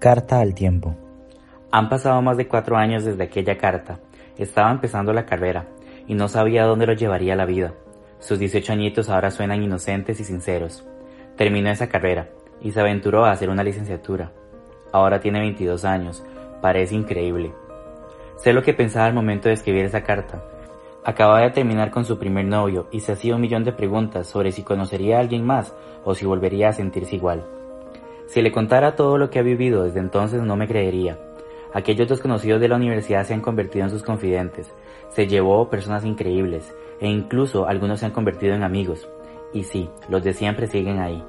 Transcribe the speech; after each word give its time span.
Carta 0.00 0.40
al 0.40 0.54
tiempo. 0.54 0.96
Han 1.70 1.90
pasado 1.90 2.22
más 2.22 2.38
de 2.38 2.48
cuatro 2.48 2.78
años 2.78 3.04
desde 3.04 3.22
aquella 3.22 3.58
carta. 3.58 4.00
Estaba 4.38 4.70
empezando 4.70 5.12
la 5.12 5.26
carrera 5.26 5.66
y 6.06 6.14
no 6.14 6.26
sabía 6.26 6.64
dónde 6.64 6.86
lo 6.86 6.94
llevaría 6.94 7.36
la 7.36 7.44
vida. 7.44 7.74
Sus 8.18 8.38
18 8.38 8.72
añitos 8.72 9.10
ahora 9.10 9.30
suenan 9.30 9.62
inocentes 9.62 10.18
y 10.18 10.24
sinceros. 10.24 10.86
Terminó 11.36 11.68
esa 11.68 11.90
carrera 11.90 12.30
y 12.62 12.70
se 12.70 12.80
aventuró 12.80 13.26
a 13.26 13.32
hacer 13.32 13.50
una 13.50 13.62
licenciatura. 13.62 14.32
Ahora 14.90 15.20
tiene 15.20 15.40
22 15.40 15.84
años. 15.84 16.24
Parece 16.62 16.94
increíble. 16.94 17.52
Sé 18.38 18.54
lo 18.54 18.62
que 18.62 18.72
pensaba 18.72 19.04
al 19.04 19.12
momento 19.12 19.48
de 19.48 19.54
escribir 19.54 19.84
esa 19.84 20.02
carta. 20.02 20.42
Acababa 21.04 21.42
de 21.42 21.50
terminar 21.50 21.90
con 21.90 22.06
su 22.06 22.18
primer 22.18 22.46
novio 22.46 22.88
y 22.90 23.00
se 23.00 23.12
hacía 23.12 23.34
un 23.34 23.42
millón 23.42 23.64
de 23.64 23.72
preguntas 23.72 24.28
sobre 24.28 24.50
si 24.50 24.62
conocería 24.62 25.18
a 25.18 25.20
alguien 25.20 25.44
más 25.44 25.74
o 26.04 26.14
si 26.14 26.24
volvería 26.24 26.70
a 26.70 26.72
sentirse 26.72 27.16
igual. 27.16 27.59
Si 28.30 28.40
le 28.42 28.52
contara 28.52 28.94
todo 28.94 29.18
lo 29.18 29.28
que 29.28 29.40
ha 29.40 29.42
vivido 29.42 29.82
desde 29.82 29.98
entonces 29.98 30.40
no 30.40 30.54
me 30.54 30.68
creería. 30.68 31.18
Aquellos 31.74 32.08
desconocidos 32.08 32.60
de 32.60 32.68
la 32.68 32.76
universidad 32.76 33.24
se 33.24 33.34
han 33.34 33.40
convertido 33.40 33.84
en 33.84 33.90
sus 33.90 34.04
confidentes. 34.04 34.72
Se 35.08 35.26
llevó 35.26 35.68
personas 35.68 36.04
increíbles 36.04 36.72
e 37.00 37.08
incluso 37.08 37.66
algunos 37.66 37.98
se 37.98 38.06
han 38.06 38.12
convertido 38.12 38.54
en 38.54 38.62
amigos. 38.62 39.08
Y 39.52 39.64
sí, 39.64 39.90
los 40.08 40.22
de 40.22 40.32
siempre 40.32 40.68
siguen 40.68 41.00
ahí. 41.00 41.20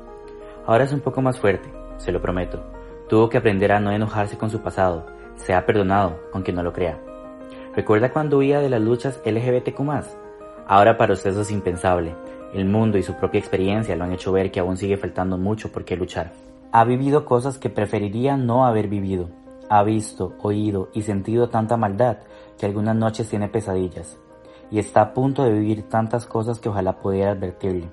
Ahora 0.68 0.84
es 0.84 0.94
un 0.94 1.00
poco 1.00 1.24
más 1.24 1.40
fuerte, 1.40 1.68
se 1.98 2.12
lo 2.12 2.22
prometo. 2.22 2.64
Tuvo 3.10 3.30
que 3.30 3.40
aprender 3.40 3.72
a 3.72 3.80
no 3.80 3.90
enojarse 3.90 4.38
con 4.38 4.52
su 4.52 4.62
pasado. 4.62 5.08
Se 5.38 5.56
ha 5.56 5.66
perdonado, 5.66 6.20
aunque 6.34 6.54
no 6.54 6.62
lo 6.62 6.72
crea. 6.72 7.00
¿Recuerda 7.76 8.14
cuando 8.14 8.38
huía 8.38 8.60
de 8.60 8.70
las 8.70 8.80
luchas 8.80 9.20
LGBTQ+. 9.26 9.82
Ahora 10.68 10.98
para 10.98 11.14
usted 11.14 11.32
eso 11.32 11.42
es 11.42 11.52
impensable. 11.52 12.14
El 12.54 12.66
mundo 12.66 13.00
y 13.00 13.02
su 13.02 13.16
propia 13.16 13.40
experiencia 13.40 13.96
lo 13.96 14.04
han 14.04 14.14
hecho 14.14 14.32
ver 14.32 14.52
que 14.52 14.60
aún 14.60 14.78
sigue 14.78 14.98
faltando 14.98 15.40
mucho 15.40 15.72
por 15.72 15.84
qué 15.84 15.98
luchar. 15.98 16.51
Ha 16.74 16.86
vivido 16.86 17.26
cosas 17.26 17.58
que 17.58 17.70
preferiría 17.70 18.38
no 18.38 18.66
haber 18.66 18.88
vivido. 18.88 19.28
Ha 19.70 19.84
visto, 19.84 20.36
oído 20.42 20.88
y 20.94 21.02
sentido 21.02 21.50
tanta 21.50 21.76
maldad 21.76 22.20
que 22.58 22.66
algunas 22.66 22.96
noches 22.96 23.28
tiene 23.28 23.50
pesadillas. 23.50 24.18
Y 24.70 24.80
está 24.80 25.02
a 25.02 25.14
punto 25.14 25.44
de 25.44 25.52
vivir 25.52 25.90
tantas 25.90 26.26
cosas 26.26 26.62
que 26.62 26.70
ojalá 26.70 26.98
pudiera 27.02 27.32
advertirle. 27.32 27.90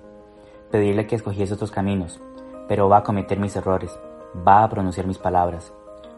Pedirle 0.71 1.09
que 1.09 1.17
escogiese 1.17 1.55
otros 1.55 1.73
caminos. 1.73 2.21
Pero 2.69 2.89
va 2.89 2.99
a 2.99 3.03
cometer 3.03 3.41
mis 3.41 3.57
errores. 3.57 3.99
Va 4.47 4.63
a 4.63 4.69
pronunciar 4.69 5.09
mis 5.09 5.19
palabras. 5.19 5.73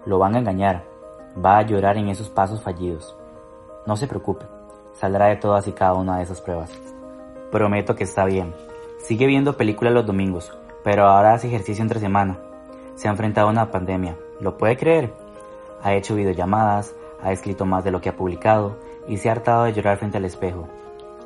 Lo 0.04 0.18
van 0.18 0.34
a 0.34 0.40
engañar. 0.40 0.84
Va 1.42 1.56
a 1.56 1.62
llorar 1.62 1.96
en 1.96 2.08
esos 2.08 2.28
pasos 2.28 2.60
fallidos. 2.60 3.16
No 3.86 3.96
se 3.96 4.06
preocupe, 4.06 4.44
saldrá 4.92 5.28
de 5.28 5.36
todas 5.36 5.66
y 5.66 5.72
cada 5.72 5.94
una 5.94 6.18
de 6.18 6.24
esas 6.24 6.42
pruebas. 6.42 6.70
Prometo 7.50 7.96
que 7.96 8.04
está 8.04 8.26
bien. 8.26 8.54
Sigue 8.98 9.26
viendo 9.26 9.56
películas 9.56 9.94
los 9.94 10.04
domingos, 10.04 10.52
pero 10.84 11.06
ahora 11.06 11.32
hace 11.32 11.48
ejercicio 11.48 11.82
entre 11.82 12.00
semana. 12.00 12.38
Se 13.00 13.08
ha 13.08 13.12
enfrentado 13.12 13.48
a 13.48 13.50
una 13.50 13.70
pandemia, 13.70 14.14
¿lo 14.42 14.58
puede 14.58 14.76
creer? 14.76 15.14
Ha 15.82 15.94
hecho 15.94 16.14
videollamadas, 16.14 16.94
ha 17.22 17.32
escrito 17.32 17.64
más 17.64 17.82
de 17.82 17.90
lo 17.90 18.02
que 18.02 18.10
ha 18.10 18.14
publicado 18.14 18.76
y 19.08 19.16
se 19.16 19.30
ha 19.30 19.32
hartado 19.32 19.64
de 19.64 19.72
llorar 19.72 19.96
frente 19.96 20.18
al 20.18 20.26
espejo. 20.26 20.68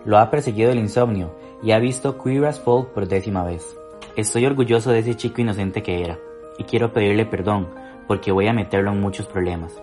Lo 0.05 0.19
ha 0.19 0.31
perseguido 0.31 0.71
el 0.71 0.79
insomnio 0.79 1.35
y 1.65 1.73
ha 1.73 1.81
visto 1.81 2.17
Queer 2.17 2.45
as 2.45 2.61
Folk 2.61 2.91
por 2.91 3.09
décima 3.09 3.43
vez. 3.43 3.77
Estoy 4.15 4.47
orgulloso 4.47 4.93
de 4.93 5.01
ese 5.01 5.17
chico 5.17 5.41
inocente 5.41 5.83
que 5.83 6.05
era 6.05 6.17
y 6.59 6.63
quiero 6.63 6.93
pedirle 6.93 7.27
perdón 7.27 7.67
porque 8.07 8.31
voy 8.31 8.47
a 8.47 8.53
meterlo 8.53 8.93
en 8.93 9.01
muchos 9.01 9.27
problemas. 9.27 9.77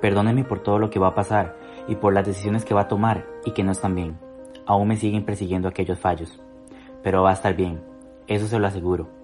Perdóneme 0.00 0.44
por 0.44 0.60
todo 0.60 0.78
lo 0.78 0.90
que 0.90 1.00
va 1.00 1.08
a 1.08 1.16
pasar 1.16 1.56
y 1.88 1.96
por 1.96 2.12
las 2.12 2.24
decisiones 2.24 2.64
que 2.64 2.74
va 2.74 2.82
a 2.82 2.88
tomar 2.88 3.26
y 3.44 3.50
que 3.50 3.64
no 3.64 3.72
están 3.72 3.96
bien. 3.96 4.16
Aún 4.64 4.86
me 4.86 4.96
siguen 4.96 5.24
persiguiendo 5.24 5.66
aquellos 5.66 5.98
fallos. 5.98 6.40
Pero 7.02 7.24
va 7.24 7.30
a 7.30 7.34
estar 7.34 7.56
bien, 7.56 7.82
eso 8.28 8.46
se 8.46 8.60
lo 8.60 8.68
aseguro. 8.68 9.21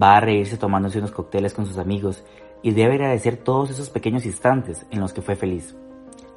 Va 0.00 0.16
a 0.16 0.20
reírse 0.20 0.56
tomándose 0.56 0.98
unos 0.98 1.12
cócteles 1.12 1.54
con 1.54 1.66
sus 1.66 1.78
amigos 1.78 2.24
y 2.62 2.72
debe 2.72 2.94
agradecer 2.94 3.36
todos 3.36 3.70
esos 3.70 3.90
pequeños 3.90 4.24
instantes 4.24 4.86
en 4.90 5.00
los 5.00 5.12
que 5.12 5.22
fue 5.22 5.36
feliz. 5.36 5.76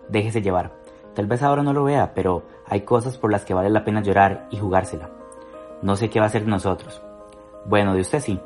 Déjese 0.09 0.41
llevar. 0.41 0.73
Tal 1.15 1.25
vez 1.25 1.41
ahora 1.41 1.63
no 1.63 1.73
lo 1.73 1.83
vea, 1.83 2.13
pero 2.13 2.43
hay 2.67 2.81
cosas 2.81 3.17
por 3.17 3.31
las 3.31 3.45
que 3.45 3.53
vale 3.53 3.69
la 3.69 3.83
pena 3.83 4.01
llorar 4.01 4.47
y 4.51 4.57
jugársela. 4.57 5.09
No 5.81 5.95
sé 5.95 6.09
qué 6.09 6.19
va 6.19 6.25
a 6.25 6.29
hacer 6.29 6.43
de 6.45 6.51
nosotros. 6.51 7.01
Bueno, 7.65 7.93
de 7.93 8.01
usted 8.01 8.19
sí. 8.19 8.39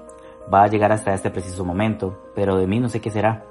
Va 0.52 0.64
a 0.64 0.68
llegar 0.68 0.92
hasta 0.92 1.14
este 1.14 1.30
preciso 1.30 1.66
momento, 1.66 2.32
pero 2.34 2.58
de 2.58 2.68
mí 2.68 2.80
no 2.80 2.90
sé 2.90 3.02
qué 3.02 3.12
será 3.12 3.46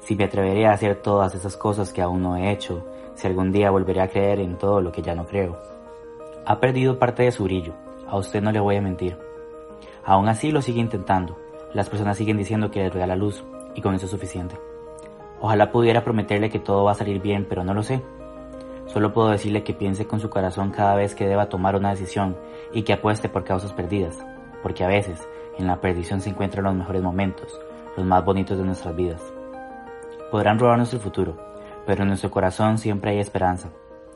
si 0.00 0.16
me 0.16 0.24
atreveré 0.24 0.66
a 0.66 0.72
hacer 0.72 0.96
todas 1.02 1.34
esas 1.34 1.56
cosas 1.56 1.92
que 1.92 2.02
aún 2.02 2.22
no 2.22 2.36
he 2.36 2.50
hecho, 2.50 2.84
si 3.14 3.26
algún 3.26 3.52
día 3.52 3.70
volveré 3.70 4.00
a 4.00 4.08
creer 4.08 4.40
en 4.40 4.56
todo 4.56 4.80
lo 4.80 4.90
que 4.90 5.02
ya 5.02 5.14
no 5.14 5.26
creo. 5.26 5.60
Ha 6.46 6.58
perdido 6.58 6.98
parte 6.98 7.22
de 7.22 7.32
su 7.32 7.44
brillo, 7.44 7.74
a 8.08 8.16
usted 8.16 8.42
no 8.42 8.50
le 8.50 8.60
voy 8.60 8.76
a 8.76 8.82
mentir. 8.82 9.18
Aún 10.04 10.28
así 10.28 10.50
lo 10.50 10.62
sigue 10.62 10.80
intentando, 10.80 11.36
las 11.74 11.88
personas 11.88 12.16
siguen 12.16 12.36
diciendo 12.36 12.70
que 12.70 12.80
le 12.80 12.90
regala 12.90 13.16
luz, 13.16 13.44
y 13.74 13.80
con 13.80 13.94
eso 13.94 14.06
es 14.06 14.10
suficiente. 14.10 14.58
Ojalá 15.40 15.70
pudiera 15.70 16.04
prometerle 16.04 16.50
que 16.50 16.58
todo 16.58 16.84
va 16.84 16.92
a 16.92 16.96
salir 16.96 17.20
bien, 17.20 17.46
pero 17.48 17.64
no 17.64 17.74
lo 17.74 17.82
sé. 17.82 18.02
Solo 18.86 19.12
puedo 19.12 19.30
decirle 19.30 19.62
que 19.62 19.72
piense 19.72 20.06
con 20.06 20.20
su 20.20 20.28
corazón 20.28 20.70
cada 20.70 20.96
vez 20.96 21.14
que 21.14 21.26
deba 21.26 21.48
tomar 21.48 21.76
una 21.76 21.90
decisión 21.90 22.36
y 22.72 22.82
que 22.82 22.92
apueste 22.92 23.28
por 23.28 23.44
causas 23.44 23.72
perdidas, 23.72 24.18
porque 24.62 24.84
a 24.84 24.88
veces 24.88 25.26
en 25.58 25.66
la 25.66 25.80
perdición 25.80 26.20
se 26.20 26.30
encuentran 26.30 26.64
los 26.64 26.74
mejores 26.74 27.02
momentos, 27.02 27.58
los 27.96 28.04
más 28.04 28.24
bonitos 28.24 28.58
de 28.58 28.64
nuestras 28.64 28.96
vidas. 28.96 29.22
Podrán 30.30 30.58
robar 30.58 30.76
nuestro 30.76 30.98
futuro, 30.98 31.36
pero 31.86 32.02
en 32.02 32.08
nuestro 32.08 32.30
corazón 32.30 32.78
siempre 32.78 33.12
hay 33.12 33.20
esperanza. 33.20 33.68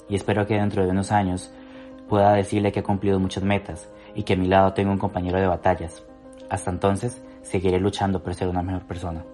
Y 0.09 0.17
espero 0.17 0.47
que 0.47 0.55
dentro 0.55 0.85
de 0.85 0.91
unos 0.91 1.13
años 1.13 1.53
pueda 2.09 2.33
decirle 2.35 2.73
que 2.73 2.81
he 2.81 2.83
cumplido 2.83 3.19
muchas 3.19 3.43
metas 3.43 3.89
y 4.15 4.23
que 4.23 4.35
a 4.35 4.37
mi 4.37 4.47
lado 4.47 4.73
tengo 4.73 4.93
un 4.93 4.99
compañero 4.99 5.41
de 5.41 5.47
batallas. 5.47 6.03
Hasta 6.49 6.71
entonces, 6.71 7.23
seguiré 7.43 7.79
luchando 7.81 8.23
por 8.23 8.35
ser 8.35 8.49
una 8.49 8.63
mejor 8.63 8.83
persona. 8.87 9.25